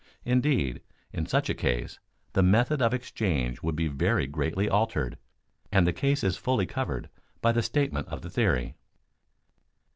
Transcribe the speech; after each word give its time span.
Indeed, 0.25 0.81
in 1.13 1.27
such 1.27 1.47
a 1.47 1.53
case, 1.53 1.99
the 2.33 2.41
method 2.41 2.81
of 2.81 2.91
exchange 2.91 3.61
would 3.61 3.75
be 3.75 3.87
very 3.87 4.25
greatly 4.25 4.67
altered, 4.67 5.15
and 5.71 5.85
the 5.85 5.93
case 5.93 6.23
is 6.23 6.37
fully 6.37 6.65
covered 6.65 7.07
by 7.39 7.51
the 7.51 7.61
statement 7.61 8.07
of 8.07 8.23
the 8.23 8.29
theory. 8.31 8.73